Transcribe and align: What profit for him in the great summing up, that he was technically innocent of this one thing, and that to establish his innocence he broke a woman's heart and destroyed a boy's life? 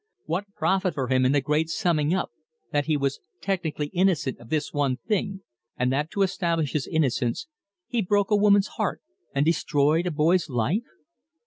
What 0.25 0.55
profit 0.55 0.95
for 0.95 1.09
him 1.09 1.25
in 1.25 1.31
the 1.31 1.41
great 1.41 1.69
summing 1.69 2.11
up, 2.11 2.31
that 2.71 2.87
he 2.87 2.97
was 2.97 3.19
technically 3.39 3.85
innocent 3.93 4.39
of 4.39 4.49
this 4.49 4.73
one 4.73 4.97
thing, 4.97 5.41
and 5.77 5.93
that 5.93 6.09
to 6.13 6.23
establish 6.23 6.73
his 6.73 6.87
innocence 6.87 7.45
he 7.85 8.01
broke 8.01 8.31
a 8.31 8.35
woman's 8.35 8.67
heart 8.77 9.03
and 9.35 9.45
destroyed 9.45 10.07
a 10.07 10.11
boy's 10.11 10.49
life? 10.49 10.87